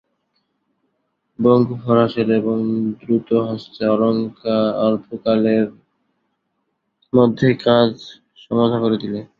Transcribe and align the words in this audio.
বঙ্কু 1.39 1.75
ফরাশ 1.83 2.13
এল, 2.21 2.29
এবং 2.41 2.57
দ্রুতহস্তে 2.99 3.83
অল্পকালের 4.85 5.65
মধ্যেই 7.13 7.55
কাজ 7.67 7.91
সমাধা 8.43 8.77
করে 8.83 8.97
দিলে। 9.03 9.21